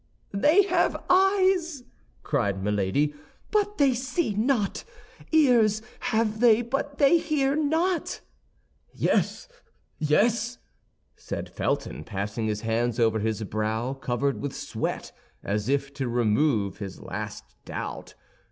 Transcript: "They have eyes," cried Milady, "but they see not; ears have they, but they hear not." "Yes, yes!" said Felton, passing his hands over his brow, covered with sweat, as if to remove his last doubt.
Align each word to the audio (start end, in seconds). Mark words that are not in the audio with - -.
"They 0.33 0.63
have 0.63 1.03
eyes," 1.11 1.83
cried 2.23 2.63
Milady, 2.63 3.13
"but 3.51 3.77
they 3.77 3.93
see 3.93 4.33
not; 4.33 4.83
ears 5.31 5.83
have 5.99 6.39
they, 6.39 6.63
but 6.63 6.97
they 6.97 7.19
hear 7.19 7.55
not." 7.55 8.21
"Yes, 8.95 9.47
yes!" 9.99 10.57
said 11.15 11.47
Felton, 11.49 12.03
passing 12.03 12.47
his 12.47 12.61
hands 12.61 12.99
over 12.99 13.19
his 13.19 13.43
brow, 13.43 13.93
covered 13.93 14.41
with 14.41 14.55
sweat, 14.55 15.11
as 15.43 15.69
if 15.69 15.93
to 15.93 16.09
remove 16.09 16.79
his 16.79 16.99
last 16.99 17.43
doubt. 17.63 18.15